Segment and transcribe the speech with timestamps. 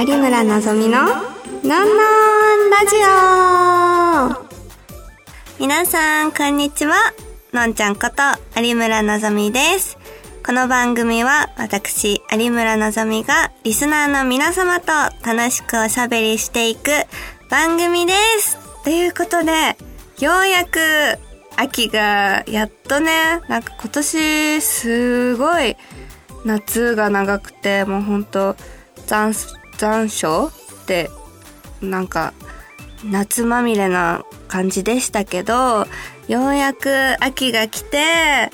[0.00, 2.96] 有村のぞみののんのんラジ
[5.58, 6.94] オ皆さん、こんにちは。
[7.52, 8.22] のんちゃんこと
[8.58, 9.98] 有村のぞみです。
[10.42, 14.86] この番組は私、有村のぞみがリスナーの皆様と
[15.22, 16.90] 楽しくおしゃべりしていく
[17.50, 18.56] 番組です。
[18.84, 19.76] ということで、
[20.18, 20.78] ようやく
[21.56, 25.76] 秋がやっとね、なんか今年すごい
[26.46, 28.56] 夏が長くて、もうほんと
[29.06, 29.34] 残、
[29.80, 30.48] 残暑
[30.82, 31.08] って
[31.80, 32.34] なんか
[33.02, 35.86] 夏まみれな感じでしたけど、
[36.28, 38.50] ようやく秋が来て、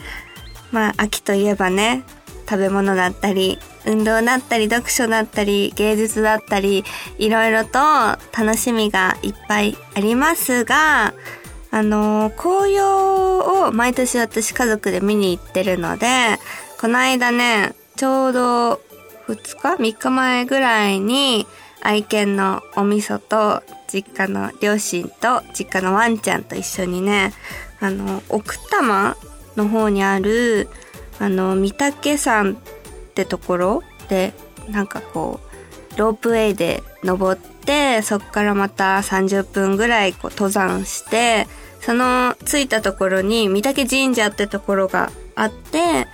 [0.71, 2.05] まあ秋といえばね、
[2.49, 6.85] 食べ物だったり、運動だったり、読書だったり、芸術だったり、
[7.19, 7.81] いろいろと
[8.39, 11.13] 楽しみがいっぱいありますが、
[11.73, 16.07] あの、紅葉を毎年私家族で見に行ってるので、
[16.81, 18.81] この間ね、ちょうど
[19.33, 21.47] 2日 ?3 日前ぐらいに
[21.83, 27.33] 愛犬のお味噌と実家の両親と実家のワンちゃんと一緒にね、
[27.81, 29.17] あの、奥多摩
[29.57, 30.69] の方にある、
[31.19, 32.57] あの、御嶽山っ
[33.15, 34.33] てところで、
[34.69, 35.41] なんかこ
[35.95, 41.47] う、ロープウェイで登って、そっからまた30分ぐらいこう登山して、
[41.81, 46.07] その着いたところに御嶽神社ってところがあって、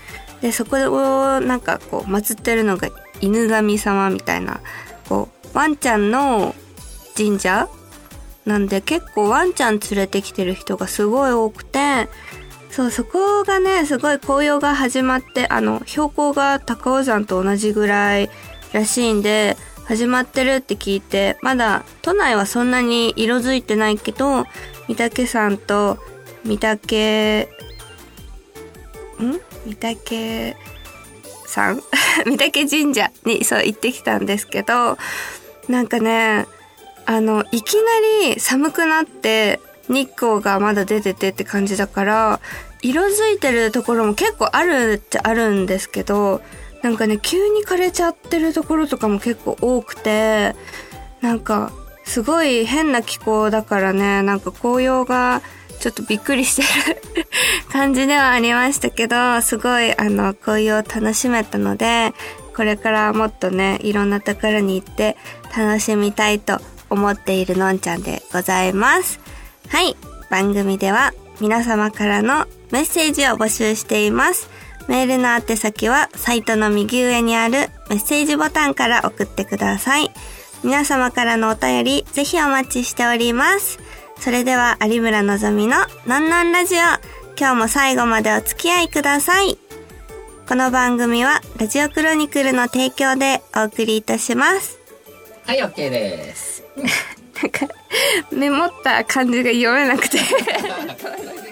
[0.43, 2.91] で、そこをなんかこう祀ってるのが
[3.23, 4.61] 犬神様みたいな、
[5.09, 6.55] こう、ワンちゃんの
[7.17, 7.69] 神社
[8.45, 12.09] なんで結構ワンちゃん連れてきてる人がすごい多くて、
[12.70, 18.31] そう、そこがね、すごい紅葉が始まって、あの、標高が高尾山と同じぐらい
[18.73, 24.45] らしいんで、始まってるって聞いて、まだ都内はそんなに色づいてないけど、
[24.89, 25.98] 御嶽山と
[26.47, 27.48] 御嶽、
[29.20, 29.33] ん？
[29.33, 29.73] 御
[31.53, 31.77] 嶽山
[32.27, 34.97] 御嶽神社にそう行ってきたんですけど、
[35.69, 36.46] なんかね、
[37.05, 37.83] あの、いきな
[38.24, 42.41] り寒くなって日光がまだ出ててって感じだから、
[42.80, 46.41] 色づいてるところも結構あるっちゃあるんですけど、
[46.83, 50.57] なんかね、急に枯れちゃってるところとかも結構多くて、
[51.20, 51.73] なんか、
[52.05, 55.42] すごい変な気候だからね、なんか紅葉が
[55.83, 57.03] ちょっとびっくりしてる
[57.73, 62.15] 感じではありましたけど、すごいあの、紅葉を楽しめたので、
[62.55, 65.17] これからもっとね、いろんなところに行って
[65.57, 69.19] 楽しみたいと思っているのんちゃんでございます。
[69.71, 69.97] はい。
[70.31, 74.48] 番組では皆様からのメッセージを募集しています。
[74.87, 80.13] メールの宛先はサイトの右上にあるメッセージボタンから送ってください。
[80.63, 83.81] 皆様からのお便りぜひお待ちしております。
[84.23, 86.79] それでは有村のぞみののんのんラジオ。
[87.37, 89.59] 今日も最後までお付き合いください。
[90.49, 94.79] この番組はラジオクロニクルの提供でお送りいたします。
[95.45, 96.63] はい、OK です。
[97.43, 97.67] なんか、
[98.31, 100.19] メモった感じが読めなくて。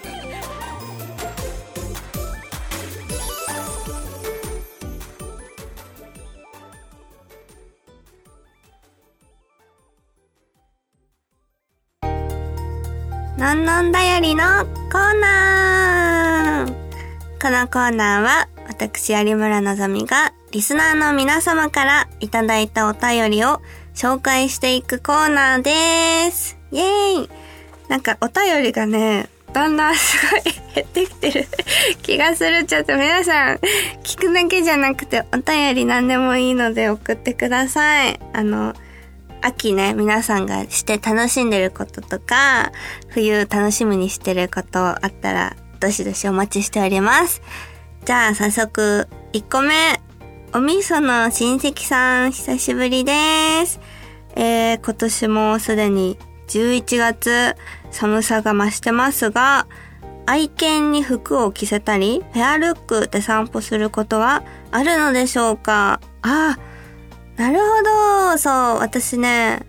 [13.40, 14.42] のんのんだよりの
[14.92, 16.72] コーナー
[17.40, 23.62] このコーナーは私有村のぞみがリスナーの皆様からいただいたお便りを
[23.94, 26.58] 紹介していくコーナーです。
[26.70, 27.30] イエーイ
[27.88, 30.42] なんかお便りがね、だんだんすごい
[30.74, 31.48] 減ってきてる
[32.02, 32.66] 気がする。
[32.66, 33.56] ちょっと皆さん、
[34.04, 38.20] 聞くだけじゃなくてお便り何でもいいので送ってください。
[38.34, 38.74] あの、
[39.42, 42.72] 秋ね、皆さんがして楽しんでることとか、
[43.08, 47.42] 冬楽しみにしてることあったら、どしどしお待ちしております。
[48.04, 50.00] じゃあ、早速、1個目。
[50.52, 53.12] お味噌の親戚さん、久しぶりで
[53.66, 53.80] す。
[54.36, 56.18] えー、今年もすでに
[56.48, 57.54] 11月、
[57.90, 59.66] 寒さが増してますが、
[60.26, 66.00] 愛犬に服を着せたり、ペアルックで散歩することはあるのでしょうか？
[66.22, 66.58] ああ、
[67.40, 68.36] なるほど。
[68.36, 69.62] そう、私ね、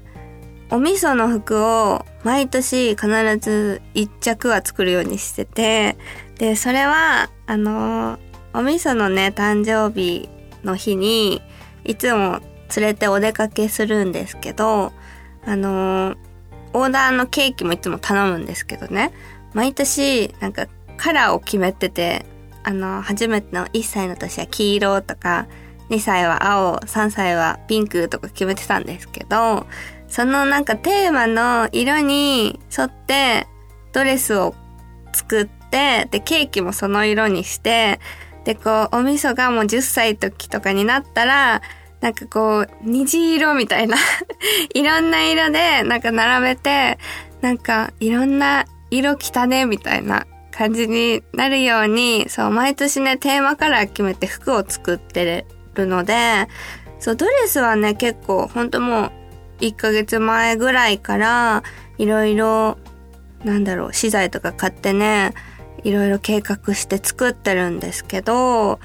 [0.72, 3.08] お味噌の服を毎年必
[3.38, 5.96] ず一着は作るようにしてて、
[6.38, 8.20] で、それは、あの、
[8.54, 10.28] お味噌のね、誕生日
[10.66, 11.42] の日に、
[11.86, 12.42] いつも
[12.76, 14.92] 連れてお出かけするんですけど、
[15.46, 16.16] あの、
[16.74, 19.14] オーダーのケーキもいつも頼むんですけどね、
[19.54, 22.26] 毎年、なんか、カラーを決めてて、
[22.64, 25.48] あの、初めての1歳の年は黄色とか、
[25.92, 29.68] 2歳は青、3歳はピンクとか決めてたんですけど、
[30.08, 33.46] そのなんかテーマの色に沿って
[33.92, 34.56] ドレスを
[35.14, 38.00] 作って、で、ケーキもその色にして、
[38.46, 41.62] で、こう、お味噌がもう10歳時とかになったら、
[42.00, 43.98] なんかこう、虹色みたいな
[44.74, 46.98] いろんな色で、なんか並べて、
[47.42, 55.46] なんかいろんな色着たね、みたいな感じになるように、そう、毎年ね、テーマカラー決めて服を作って
[55.76, 56.48] るので、
[57.00, 59.12] そう、ドレスはね、結構、ほんともう、
[59.62, 61.64] 1ヶ月前ぐらいから、
[61.98, 62.78] いろいろ、
[63.44, 65.34] なんだろう、資材とか買ってね、
[65.84, 68.80] いろいろ計画して作ってるんですけど、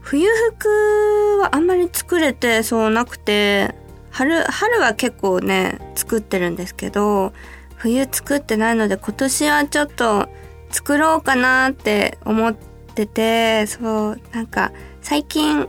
[0.00, 3.74] 冬服はあんまり作れてそうなくて、
[4.10, 7.32] 春、春は結構ね、作ってるんですけど、
[7.76, 10.28] 冬作ってないので今年はちょっと
[10.70, 12.54] 作ろうかなって思っ
[12.94, 15.66] てて、そう、なんか最近、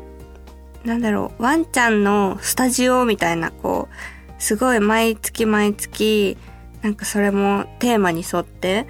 [0.83, 6.37] なんだろう、ワンちゃんのスタジオみたいな、こう、すごい毎月毎月、
[6.81, 8.87] なんかそれもテーマに沿って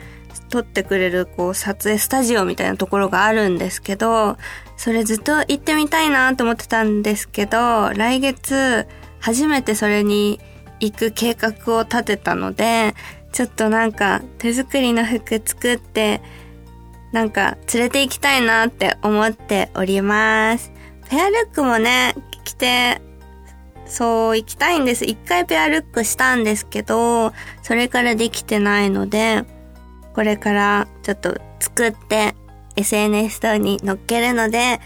[0.49, 4.37] 撮ってくれるこう撮影スタジオみたいなところがあるんですけど、
[4.77, 8.87] それずっと行ってみたいなと思ってたんですけど、来月
[9.19, 10.39] 初めてそれに
[10.79, 12.95] 行く計画を立てたので、
[13.31, 16.21] ちょっとなんか手作りの服作って、
[17.11, 20.71] なんか連れて行きたいなって思っております。
[21.11, 22.15] ペアルックもね、
[22.45, 23.01] 着て、
[23.85, 25.03] そう行きたいんです。
[25.03, 29.43] 一回ペアルックしたんですけど、それからできてないので、
[30.13, 32.33] これからちょっと作って
[32.77, 34.79] SNS 等に載っけるので、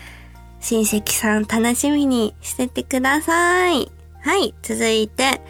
[0.62, 3.92] 親戚さん楽しみにしててください。
[4.22, 5.42] はい、続いて、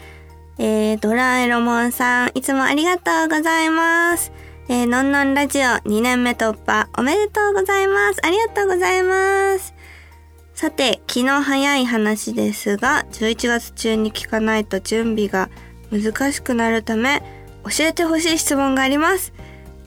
[0.58, 4.30] えー、ドラえろもんさん、いつもありがとうございます。
[4.68, 8.20] えー、のんのんラジオ2年目突破、おめでとうございます。
[8.22, 9.75] ありがとうございます。
[10.56, 15.50] さて、昨日早い話ですが、11月中に聞かないと準備が
[15.90, 17.20] 難しくなるため、
[17.64, 19.34] 教えてほしい質問があります。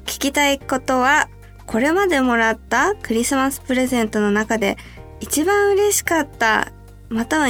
[0.05, 1.27] 聞きたいことは、
[1.65, 4.77] これまでもらったクリスマスプレゼントの中で
[5.19, 6.71] 一番嬉しかった、
[7.09, 7.47] または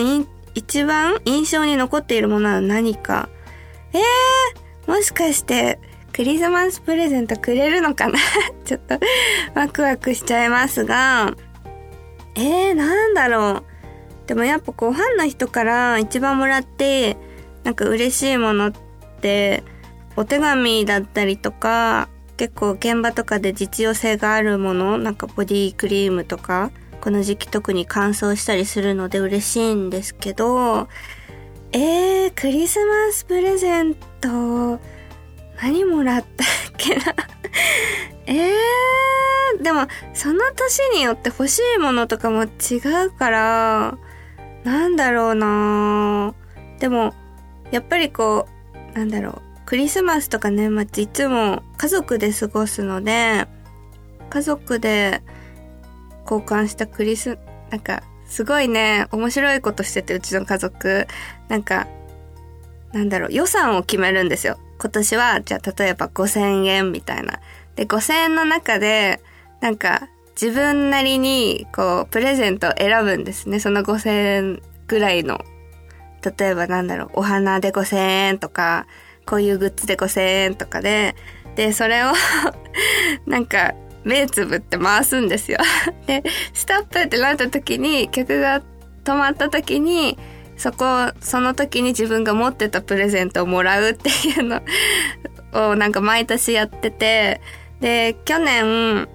[0.56, 3.28] 一番印象に残っているものは何か？
[3.92, 5.78] えー、もしかして
[6.14, 8.18] クリスマスプレゼントくれるのかな？
[8.64, 8.98] ちょっと
[9.56, 11.36] ワクワクしちゃいますが、
[12.42, 13.64] えー、なんだろう。
[14.28, 17.18] でもやっぱこうファンの人から一番もらって
[17.64, 18.72] なんか嬉しいものっ
[19.22, 19.64] て
[20.16, 22.08] お手紙だったりとか
[22.38, 26.72] 結構現場とかで実用性があるものなんかボディークリームとか
[27.02, 30.88] この時期特に乾燥したりするので嬉しいんですけど、
[31.72, 34.80] えー、クリスマスプレゼント、
[35.62, 36.48] 何もらったっ
[36.78, 37.16] けな？
[38.26, 42.48] えー、でも、その年によって欲しいものとかも違
[43.08, 43.98] うから、
[44.64, 46.34] なんだろうな
[46.80, 47.14] でも、
[47.72, 48.48] やっぱりこ
[48.94, 53.48] う、なんだろう、クリスマスとか年末いつも家族で過ごすので、
[54.30, 55.22] 家族で
[56.24, 57.38] 交換したクリス、
[57.70, 61.08] なんか、すごいね、面白いことしてて、うちの家族。
[61.48, 61.88] なんか、
[62.94, 64.60] なんだろう、予算を決めるんですよ。
[64.80, 67.40] 今年は、じゃあ例えば5000円みたいな。
[67.76, 69.22] で、5000円の中で、
[69.62, 70.08] なんか、
[70.42, 73.60] 自分なりに、こう、プレゼントを選ぶんですね。
[73.60, 75.44] その5000円ぐらいの。
[76.38, 77.98] 例えばなんだろう、お花で5000
[78.30, 78.88] 円とか、
[79.26, 81.16] こういうグッズで5000円とかで、
[81.56, 82.14] で、それを
[83.28, 83.74] なんか、
[84.06, 85.58] 目つぶって回すんですよ
[86.08, 86.24] で、
[86.54, 88.62] ストップってなった時に、曲が
[89.04, 90.18] 止まった時に、
[90.60, 94.62] そこ、その時に自分が持ってたプレゼントをもらうっていうの
[95.54, 97.40] をなんか毎年やってて、
[97.80, 99.08] で、去年、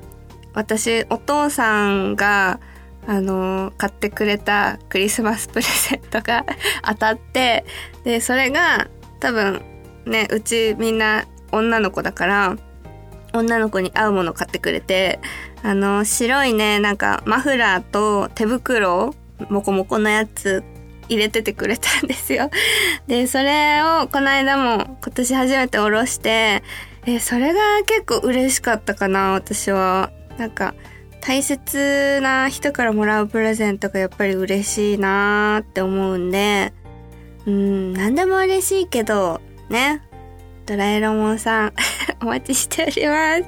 [0.55, 2.61] 私、お父さんが、
[3.07, 6.47] あの、買ってくれたクリスマス プレゼントが
[6.83, 7.67] 当たって、
[8.05, 8.89] で、それが
[9.21, 9.61] 多分
[10.07, 12.57] ね、うちみんな女の子だから、
[13.35, 15.21] 女の子に合うもの買ってくれて、
[15.63, 19.15] あの、白いね、なんかマフラーと手袋、
[19.51, 20.65] もこもこのやつ
[21.09, 22.51] 入れててくれたんですよ。
[23.07, 26.63] で、それをこの間も今年初めておろして、
[27.07, 30.11] え、それが結構嬉しかったかな、私は。
[30.39, 30.75] なんか、
[31.21, 36.73] 大切な人からもらうプレゼントがやっぱり嬉しいなーって思うんで、
[37.47, 40.03] うん、何でも嬉しいけど、ね、
[40.67, 41.73] ドラえもんさん
[42.21, 43.45] お待ちしております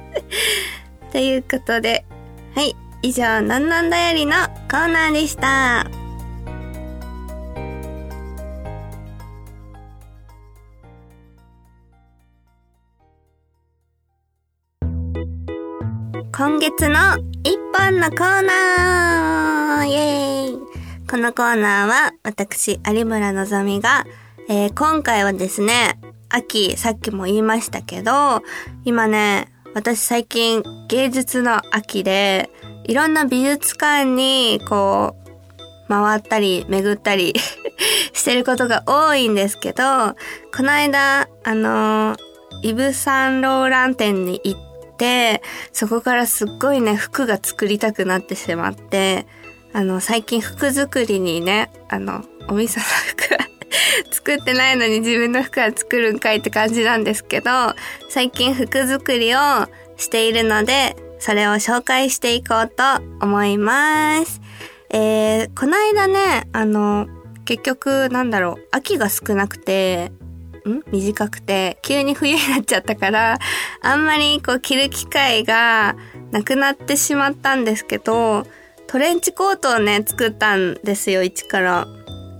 [1.13, 2.05] ということで、
[2.55, 4.33] はい、以上、なんなんだよりの
[4.69, 6.06] コーナーでした。
[16.37, 19.87] 今月の一本のコーナー。
[19.87, 20.59] イェーイ。
[21.09, 24.05] このコーナーは私、有村のぞみが、
[24.47, 28.43] えー、今回はですね、秋、さっきも言いましたけど、
[28.85, 32.51] 今ね、私最近芸術の秋で、
[32.83, 35.15] いろんな美術館に、こ
[35.87, 37.33] う、回ったり巡ったり
[38.13, 39.83] してることが多いんですけど、
[40.55, 42.17] この間、あのー、
[42.61, 44.66] イブ・サンローラン店に行っ
[44.97, 49.27] て、そこからすっごいね、服が作りたくなってしまって、
[49.73, 53.47] あの、最近服作りにね、あの、お店の服は
[54.11, 57.51] 作ってないのに自分の服は作るんかいって感じなんですけど、
[58.09, 59.39] 最近服作りを
[59.97, 62.83] しているので、それを紹介していこうと
[63.21, 64.41] 思います。
[64.89, 67.07] えー、この間ね、あの、
[67.45, 70.11] 結局、なんだろう、秋が少なくて、
[70.91, 73.39] 短くて、急に冬になっちゃったから、
[73.81, 75.95] あんまりこう着る機会が
[76.31, 78.45] なくなってしまったんですけど、
[78.87, 81.87] トレンチコートをね、作ったんですよ、一から。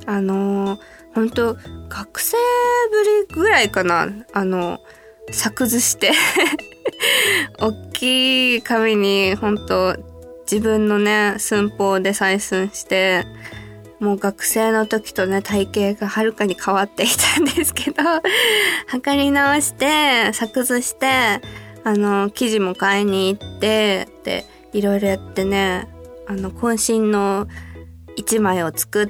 [0.05, 0.79] あのー、
[1.13, 1.57] 本当
[1.89, 2.37] 学生
[3.27, 4.07] ぶりぐらいかな。
[4.33, 4.79] あの、
[5.31, 6.11] 作図して
[7.59, 9.97] 大きい紙に本当
[10.49, 13.25] 自分のね、寸法で採寸して、
[13.99, 18.03] もう学生の時とね、体型がはるかに変わっていたんですけど、
[18.87, 21.41] 測り直して、作図して、
[21.83, 25.87] あの、生地も買いに行って、で、いろいろやってね、
[26.27, 27.47] あの、渾身の
[28.15, 29.07] 一枚を作っ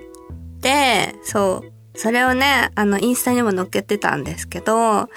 [0.61, 5.09] て、そう、それをね、あの、インスタにも載っけてたんですけど、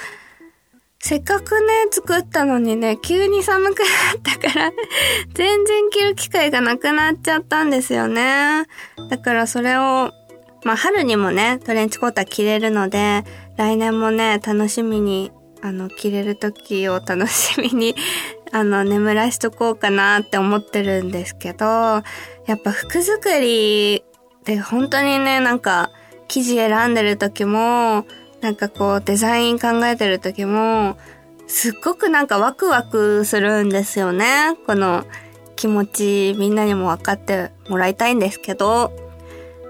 [1.02, 3.84] せっかくね、作ったのにね、急に寒くな
[4.18, 4.70] ったから
[5.32, 8.64] 全然着る機会がなくなっちゃったんですよね。
[9.08, 10.12] だからそれを、
[10.62, 13.24] まあ春にもね、トレンチコートは着れるので、
[13.56, 17.96] 来年もね、楽しみに、あの、着れる時を楽しみに
[18.52, 22.02] あの、眠らしとこうかなって思ってるんですけど、や
[22.56, 24.04] っぱ服作り
[24.40, 25.90] って本当にね、なんか、
[26.28, 28.04] 生地選んでる時も、
[28.40, 30.96] なんかこうデザイン考えてる時も、
[31.46, 34.56] すっごくなんかワクワクするんですよね。
[34.66, 35.04] この
[35.56, 38.92] 気持ちみんなにも分かってもらいたいんですけど、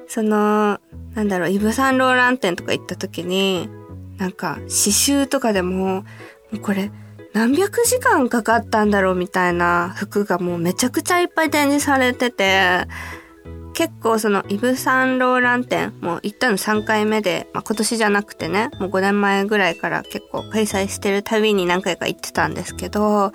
[0.08, 0.78] その、
[1.14, 3.68] なんだろう、イブ・サンローラン店とか行った時に、
[4.18, 6.04] なんか刺繍とかでも、も
[6.54, 6.90] うこれ
[7.32, 12.86] 何百時間かかったんだろうみたいな服がもうめちゃくちゃいっぱい展示されてて、
[13.80, 23.32] 結構そのイブ・サンローラン店もう行ったの3回目で、まあ、今年じゃなくてねもう5年前ぐらいから結構開催してるたびに何回か行ってたんですけど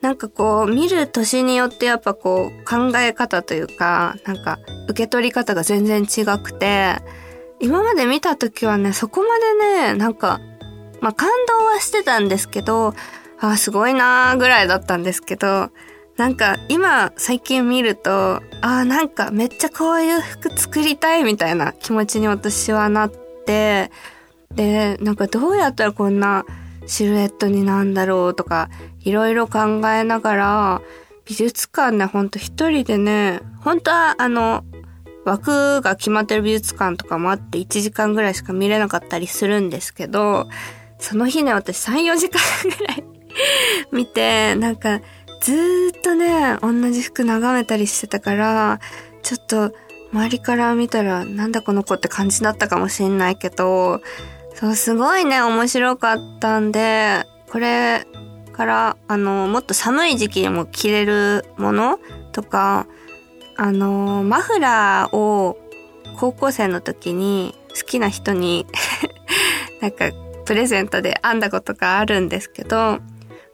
[0.00, 6.96] なんかこう見る年によってやっぱこう考え方というかなんか受け取り方が全然違くて
[7.60, 10.40] 今まで見た時はねそこまでねなんか
[11.00, 11.28] まあ感
[11.60, 12.92] 動はしてたんですけど
[13.38, 15.70] あすごいなーぐらいだったんですけど
[16.16, 23.12] なんか今最近見ると、ああ、なんかめっちゃこういう服作りたいみたいな気持ちに私はなっ
[23.44, 23.90] て、
[24.54, 26.46] で、なんかどうやったらこんな
[26.86, 28.70] シルエットになんだろうとか、
[29.00, 30.82] いろいろ考えながら、
[31.26, 34.64] 美術館ね、ほんと一人でね、本当はあの、
[35.26, 40.48] 枠が決まってる美術館とかもあって1時間ぐらいしか見れなかったりするんですけど、
[40.98, 43.04] その日ね、私3、4時間ぐらい
[43.92, 45.00] 見て、なんか
[45.40, 45.52] ず
[45.96, 48.80] っとね、同じ服眺めたりしてたから、
[49.22, 49.72] ちょっと
[50.12, 54.00] 周りから見たらなんだこの子って感じだったかもしんないけど、
[54.54, 58.06] そう、すごいね、面白かったんで、これ
[58.52, 61.98] から、あの、もっと寒い時期にも着れるもの
[62.32, 62.86] とか、
[63.56, 65.58] あの、マフラーを
[66.18, 68.66] 高校生の時に好きな人に
[69.82, 70.10] なんか
[70.46, 73.00] プレゼントで編んだことがあるんですけど、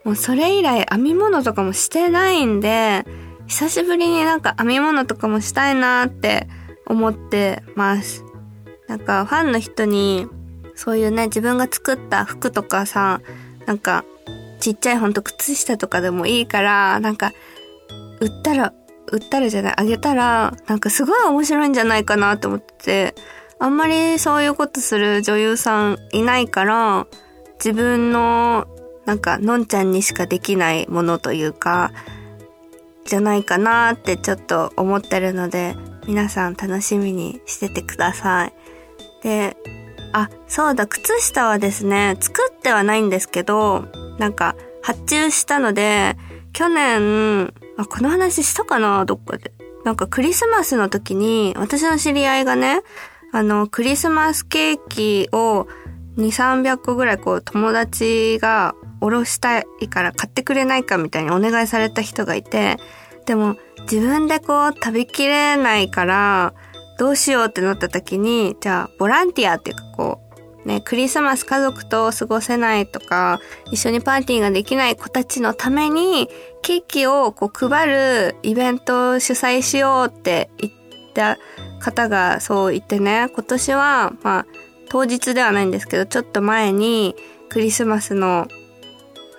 [0.05, 3.05] もうそれ以来編み物とかもしてないんで、
[3.47, 6.49] 久しぶりになんか編み物とかもしたいなって
[6.87, 8.25] 思ってます。
[8.89, 10.27] なんかファンの人に、
[10.75, 13.21] そういうね、自分が作った服とかさ、
[13.67, 14.05] なんか、
[14.61, 17.33] ちっちゃいほんと靴下とかでもいいから、なんか、
[18.21, 18.73] 売ったら、
[19.11, 23.15] 売ったらじゃない、あげたら、なんかすごい面白いんじゃないかなって思ってて、
[23.59, 27.07] あんまりそういうことする女優さんいないから、
[27.65, 28.67] 自分の
[29.05, 31.91] なんか、のんちゃんにしかできないものというか、
[33.05, 38.53] じゃないかなってちょっと思ってるので、皆さん楽しみにしててください。
[39.23, 39.57] で、
[40.13, 43.87] あ、そうだ、靴下はですね、作ってはないんですけど、
[44.19, 46.17] なんか、発注したので、
[46.53, 49.53] 去年、あ、この話したかなどっかで。
[49.85, 52.83] なんかクリスマスの時に、私の知り合いがね、
[53.33, 55.67] あの、クリスマスケーキを
[56.19, 56.27] 2、
[56.63, 62.79] 300個ぐらいこう友達がおろしたいから買ってくれないかみたいにお願いされた人がいて、
[63.27, 66.55] でも自分でこう食べきれないから
[66.99, 70.21] どうしようってなった時に、じゃあボランティアっていうかこ
[70.65, 73.41] う、ね、クリスマス家族と過ごせないとか、
[73.73, 76.29] 一緒にパーティーができない子たちのために、
[76.63, 80.73] ケーキをこう配るイベントを主催しようって言っ
[81.13, 81.39] た
[81.81, 84.47] 方がそう言ってね、今年は、まあ、
[84.89, 87.17] 当日ではないんですけど、ちょっと前に
[87.49, 88.47] クリスマスの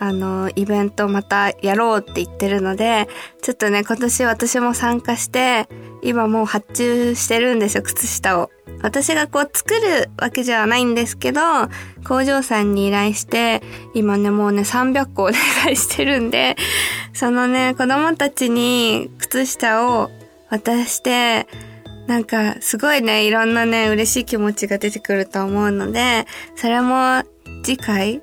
[0.03, 3.07] あの、イベントまたやろうって言ってるので、
[3.41, 5.69] ちょっとね、今年私も参加して、
[6.01, 8.51] 今もう発注してるんですよ、靴下を。
[8.81, 11.41] 私がこう作るわけじゃないんですけど、
[12.05, 13.62] 工場さんに依頼して、
[13.93, 15.36] 今ね、もうね、300個お願
[15.72, 16.57] いしてるんで、
[17.13, 20.12] そのね、子供たちに靴下を
[20.50, 21.48] 渡して、
[22.07, 27.24] なんか、すごいね、いろんなね、嬉しい気持ちが出てくると思うので、それも
[27.63, 28.22] 次回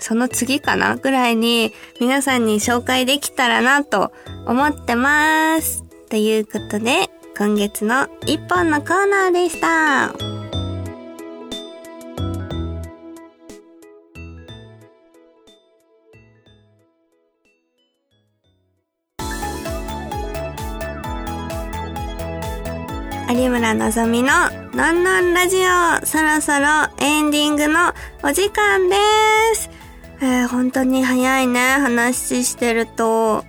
[0.00, 4.12] その次かなぐらいに皆さんに紹介できたらなと
[4.46, 5.84] 思ってます。
[6.08, 10.40] ということで、今月の一本のコーナーでした。
[23.32, 24.28] 有村のぞみの
[24.74, 26.66] のんのんラジオ、そろそろ
[26.98, 27.92] エンディングの
[28.22, 28.96] お時間で
[29.54, 29.79] す。
[30.22, 33.44] えー、本当に早いね、話してると。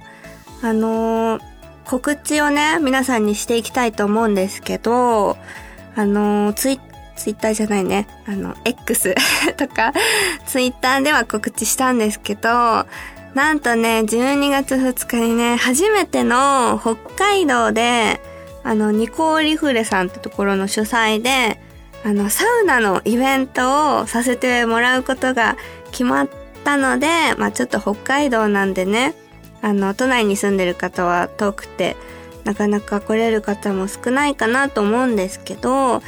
[0.64, 1.42] あのー、
[1.86, 5.38] 告知をね、皆さんにしていきたいと思うんですけど、
[5.96, 6.80] あのー、ツイ
[7.18, 8.08] ツイッターじゃないね。
[8.26, 9.14] あの、X
[9.58, 9.92] とか、
[10.48, 12.50] ツイッターでは告知したんですけど、
[13.34, 18.22] なんとね、12月2日にね、初めての北海道で、
[18.64, 21.60] あの、ニコーリフレさんってところの主催で、
[22.04, 25.58] あの、サウナのイベントをさせてもらうことが
[25.92, 29.16] 決まってったので、まあちょっと北海道なんでね、
[29.62, 31.98] あの、都内に住んでる方は遠くて、
[32.44, 36.02] なかなか来れる方も少ないかなと思うんですけど、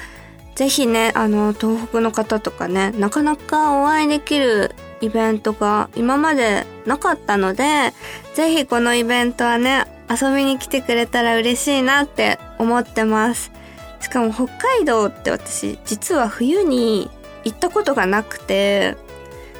[0.55, 7.93] ぜひね、あの、東北の方とかね、なかなかお会いできるイベントが今までなかったので、
[8.36, 13.51] ぜひこのイベントはね、遊びに来てくれたら嬉しいなって思ってます。
[14.00, 17.09] しかも北海道って私、実は冬に
[17.44, 18.96] 行ったことがなくて、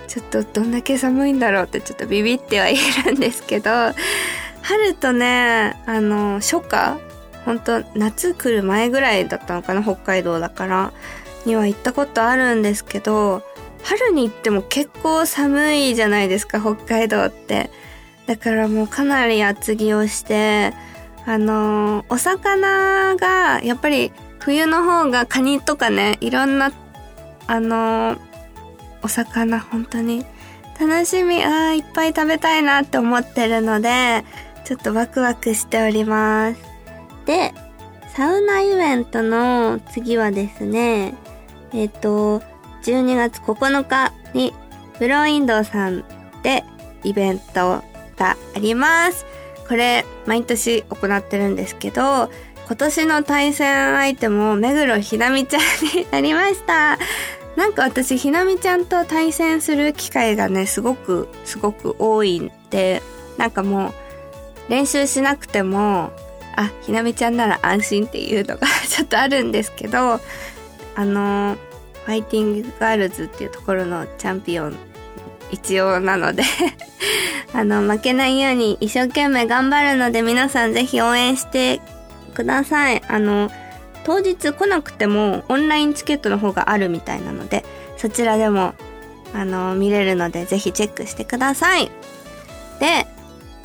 [0.08, 3.70] ちょっとどんだけ寒いんだろうってちょっとビビってはいるんですけど、
[4.62, 6.98] 春とね、あの、初夏
[7.46, 10.94] 本当夏来る前ぐらいだったのかな、北海道だから、
[11.46, 13.44] には行ったことあるんですけど、
[13.84, 17.70] 春に行っても結構寒いじゃないですか、北海道って。
[18.26, 20.74] だからもうかなり厚着をして、
[21.26, 26.72] あのお魚が、やっぱり冬の方がカニとかね、いろんな、
[27.48, 28.18] あの
[29.04, 30.26] お魚本当に
[30.80, 34.24] 楽しみ、ああ、いっぱい食べたいなって思ってるので、
[34.66, 36.62] ちょっとワクワクしております。
[37.26, 37.54] で、
[38.16, 41.16] サウナイベントの次はですね、
[41.74, 42.42] えっ、と、
[42.84, 44.54] 12月9日に
[45.00, 46.04] ブロインドさん
[46.44, 46.63] で
[47.04, 47.84] イベント
[48.18, 49.26] があります。
[49.68, 52.30] これ、毎年行ってるんですけど、
[52.66, 55.62] 今年の対戦相手も目黒ひなみちゃん
[55.98, 56.98] になりました。
[57.56, 63.02] なんか私ひなみちゃんと対戦する機会がねすごくすごく多いんで
[63.38, 63.94] なんかもう
[64.70, 66.12] 練習しなくても
[66.56, 70.20] あひなみちゃんなら安心っていうのが ちょっとあるんですけど
[70.96, 71.58] あの
[72.06, 74.76] ファイティングガールズっていうところのチャンピオン
[75.52, 76.44] 一応なので
[77.54, 81.80] あの負けないように一生懸命頑張るので皆さんぜひ応援して
[82.34, 83.02] ください。
[83.08, 83.52] あの
[84.04, 87.63] 当日来なくてもオンラインチケットの方があるみたいなので、
[87.98, 88.74] そちらでも、
[89.34, 91.89] あの、見れるのでぜひチェックしてください。
[92.80, 93.08] で、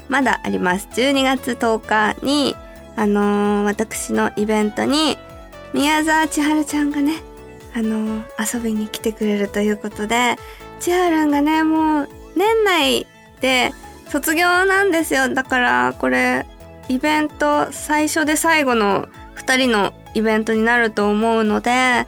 [0.08, 0.88] まだあります。
[0.92, 2.56] 12月10日に、
[2.96, 5.18] あのー、私のイベントに、
[5.74, 7.14] 宮沢千春ちゃんがね、
[7.74, 10.36] あのー、遊びに来てくれるということで、
[10.80, 13.06] 千春がね、もう、年内
[13.40, 13.72] で
[14.08, 15.28] 卒業なんですよ。
[15.28, 16.46] だから、これ、
[16.88, 22.06] イベント最初で最後の2人のイベントになると思うので、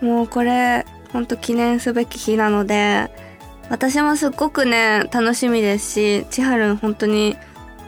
[0.00, 3.10] もうこれ、ほんと記念すべき日なので、
[3.68, 7.36] 私もすっごくね、楽しみですし、千春本当に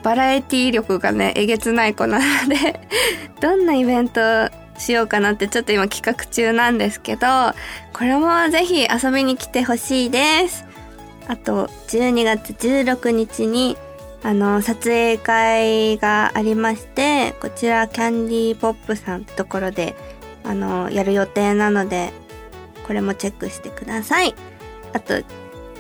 [0.03, 2.81] バラエティ力がね、えげつない子なので
[3.41, 4.21] どんなイベント
[4.79, 7.27] しようかなってちょっと今企画中なんですけど、
[7.93, 10.65] これもぜひ遊びに来てほしいです。
[11.27, 13.77] あと、12月16日に
[14.25, 19.95] あの、撮影会がありまして、こちらキャンディーポップさんってところで、
[20.45, 22.11] あの、やる予定なので、
[22.87, 24.35] これもチェックしてください。
[24.95, 25.23] あと、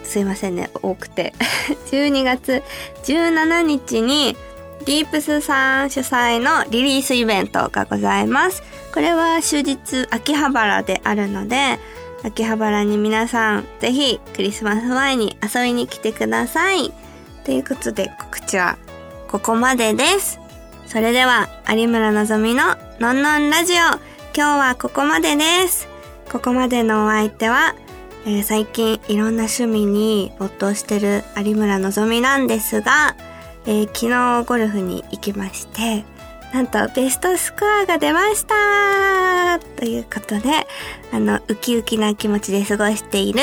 [0.02, 1.32] すいませんね、多くて。
[1.90, 2.62] 12月
[3.04, 4.36] 17日に、
[4.84, 8.62] ディープスさん主催のリリースイベントがございます。
[8.92, 11.78] これは終日秋葉原であるので、
[12.22, 16.92] 秋葉原に皆さんぜひクリスマス前に遊びに来てください。
[17.44, 18.78] ということで告知は
[19.28, 20.40] ここまでです。
[20.86, 23.98] それでは、有村のぞみののんのんラジオ、今
[24.34, 25.88] 日はここまでです。
[26.30, 27.74] ここまでのお相手は、
[28.26, 33.16] えー最近いろんな趣味に没頭してる有村のぞみなんですが、
[33.66, 36.04] えー昨日ゴルフに行きまして、
[36.52, 40.66] なんとベストスコアが出ましたということで、
[41.12, 43.40] あの、ウキウキな気持ちで過ごしている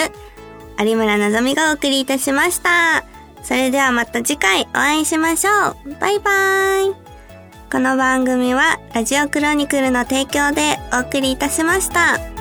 [0.80, 3.04] 有村のぞみがお送りいたしました。
[3.44, 5.96] それではまた次回お会いしましょう。
[6.00, 7.12] バイバイ。
[7.72, 12.41] この番組はラジオクロニクルの提供でお送りいたしました。